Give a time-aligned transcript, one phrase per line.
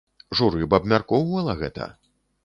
[0.37, 1.91] Журы б абмяркоўвала гэта.